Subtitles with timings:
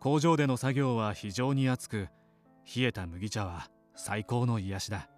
[0.00, 2.08] 工場での作業は非常に熱く
[2.76, 5.08] 冷えた麦茶は最高の癒しだ。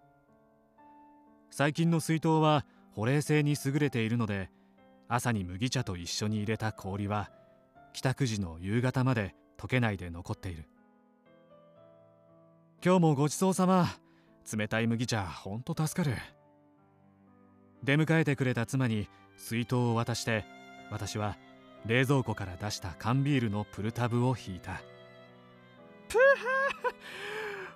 [1.51, 4.48] 最近の水筒は保冷性に優れているので
[5.09, 7.33] 朝に麦茶と一緒に入れた氷は
[7.92, 10.69] 帰宅時の夕方まで溶けないで残っている
[12.85, 13.89] 今日もごちそうさま。
[14.55, 16.19] 冷たい麦茶ほんと助かる。
[17.83, 20.45] 出迎えてくれた妻に水筒を渡して
[20.91, 21.39] 私は
[21.87, 24.83] 冷蔵庫から出した缶ビールのプルタブを引いた。
[26.11, 26.93] ぷは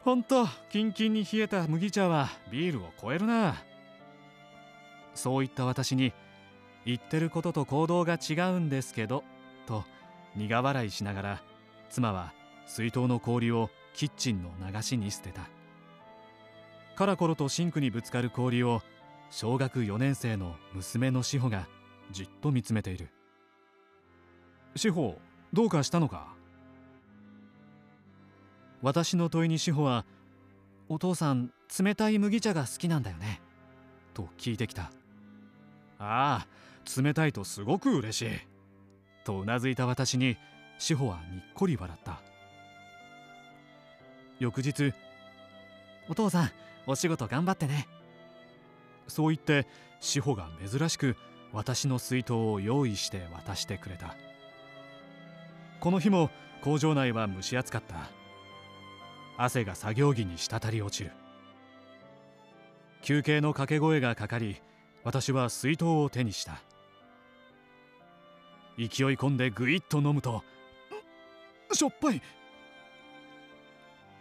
[0.02, 3.54] ほんとキンキンに冷えた麦茶はビールを超えるな。
[5.14, 6.12] そう言った私に
[6.84, 9.24] 言ってることと行動が違うんですけど
[9.64, 9.84] と
[10.36, 11.42] 苦笑いしながら
[11.88, 12.34] 妻は
[12.66, 15.40] 水筒の氷をキッチンの流しに捨てた。
[16.94, 18.80] カラコロとシンクにぶつかる氷を
[19.28, 21.66] 小学4年生の娘の志保が
[22.12, 23.08] じっと見つめている。
[24.76, 25.18] 志保
[25.52, 26.28] どうかしたのか？
[28.82, 30.04] 私の問いに志保は
[30.88, 33.40] 「お父さん冷たい麦茶が好きなんだよね」
[34.14, 34.92] と聞いてきた。
[35.98, 36.46] ああ
[37.02, 38.30] 冷たいとすごく嬉しい。
[39.24, 40.36] とうなずいた私に
[40.78, 42.27] 志保はにっこり笑った。
[44.38, 44.92] 翌日
[46.08, 46.50] お父さん
[46.86, 47.88] お仕事頑張ってね。
[49.08, 49.66] そう言って
[50.00, 51.16] 志保が珍しく
[51.52, 54.14] 私の水筒を用意して渡してくれた。
[55.80, 56.30] この日も
[56.62, 58.10] 工場内は蒸し暑かった。
[59.36, 61.12] 汗が作業着に滴り落ちる。
[63.02, 64.60] 休憩の掛け声がかかり
[65.04, 66.62] 私は水筒を手にした。
[68.76, 70.44] 勢い込んでぐいっと飲むと
[71.72, 72.22] しょっぱい。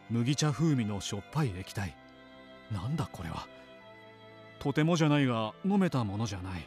[0.10, 1.96] 麦茶風味のしょっぱい液体。
[2.72, 3.48] なんだこれは。
[4.60, 6.66] とてもじゃないが飲めたものじゃない。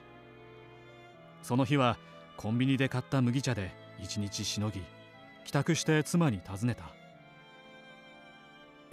[1.42, 1.96] その日は
[2.36, 4.82] コンビニで買った麦茶で一日しのぎ
[5.44, 6.84] 帰宅して妻に尋ねた。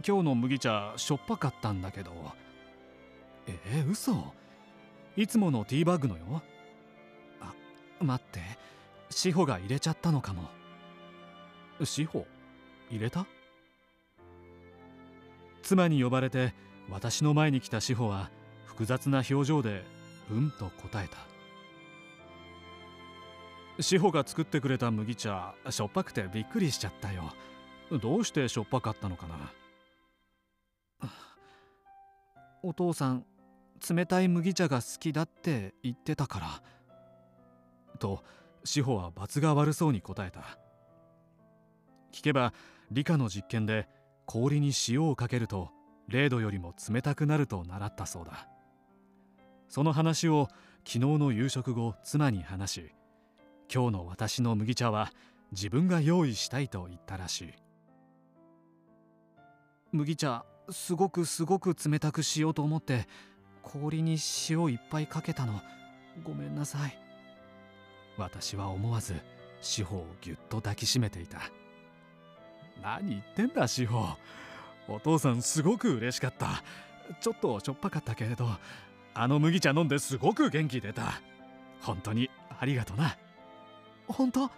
[0.06, 2.12] 今日の麦茶しょっぱかったんだけど。
[3.48, 4.34] えー、嘘。
[5.16, 6.42] いつものティーバッグのよ。
[7.42, 7.54] あ
[8.04, 8.42] 待って。
[9.10, 10.50] 志保が入れちゃったのかも。
[11.84, 12.26] 志保？
[12.90, 13.26] 入れた？
[15.68, 16.54] 妻に呼ばれて
[16.90, 18.32] 私の前に来た志保は
[18.64, 19.84] 複雑な表情で
[20.32, 21.18] 「うん」と答えた。
[23.84, 27.34] 志保が作ってくれた麦茶しょっぱくてびっくりしちゃったよ。
[28.02, 29.28] どうしてしょっぱかったのか
[31.02, 31.10] な。
[32.64, 33.26] お父さん
[33.90, 37.98] 冷たい麦茶が好きだって言ってたから。
[38.00, 38.24] と
[38.64, 40.58] 志保は罰が悪そうに答えた。
[42.14, 42.54] 聞けば
[42.90, 43.90] 理科の実験で
[44.28, 45.70] 氷に塩をかけると
[46.10, 48.50] 0度よりも冷たくなると習ったそうだ。
[49.70, 50.50] その話を
[50.86, 52.92] 昨日の夕食後妻に話し
[53.74, 55.12] 今日の私の麦茶は
[55.54, 57.54] 自分が用意したいと言ったらしい。
[59.94, 63.08] 麦茶すごくすごく冷たくしようと思って
[63.64, 64.18] 氷に
[64.50, 65.62] 塩いっぱいかけたの。
[66.24, 67.00] ごめんなさい。
[68.18, 69.16] 私は思わず
[69.62, 71.40] 志保をぎゅっと抱きしめていた。
[72.82, 74.18] 何言ってんだ志保。
[74.88, 76.64] お父さんすごく嬉しかった。
[77.20, 78.50] ちょっとしょっぱかったけれど
[79.14, 81.22] あの麦茶飲んですごく元気出た。
[81.82, 82.30] 本当に
[82.60, 83.18] ありがとな。
[84.08, 84.50] 本当？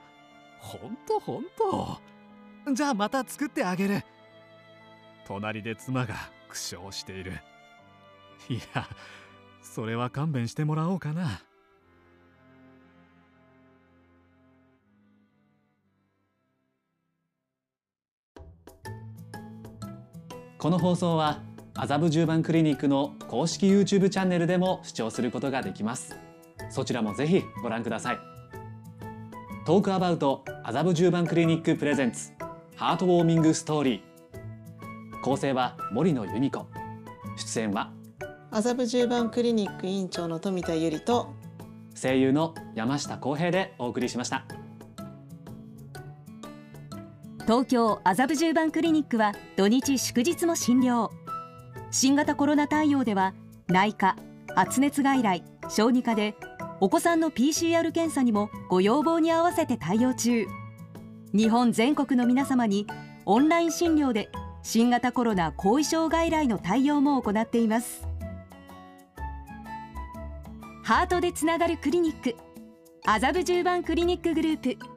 [0.59, 2.73] 本当本当。
[2.73, 4.03] じゃあまた作ってあげる。
[5.25, 6.15] 隣で妻が
[6.49, 7.33] 苦笑している。
[8.49, 8.87] いや
[9.61, 11.41] それは勘弁してもらおうかな
[20.59, 21.39] この放送は
[21.73, 26.17] 麻布十番クリニックの公式 YouTube チャンネルでも視聴することができます。
[26.69, 28.19] そちらもぜひご覧ください。
[29.65, 32.33] トークアバウト麻布十番クリニックプレゼンツ
[32.75, 35.21] ハートウォーミングストーリー。
[35.21, 36.65] 構成は森野由美子。
[37.37, 37.93] 出演は
[38.51, 41.33] 麻布十番クリニック院長の富田由里と
[41.95, 44.43] 声優の山下康平でお送りしました
[47.49, 51.09] 東京麻布十番クリニックは土日祝日も診療。
[51.89, 53.33] 新型コロナ対応では
[53.65, 54.15] 内科
[54.53, 56.35] 発熱外来小児科で
[56.79, 60.45] お子さんの PCR 検査にもご要望に合わせて対応中。
[61.33, 62.85] 日本全国の皆様に
[63.25, 64.29] オンライン診療で
[64.61, 68.07] 新型コロナ後遺症外来の対応も行っています。
[70.83, 72.35] ハートでつながるクリニック
[73.07, 74.88] 麻布十番クリニックグループ。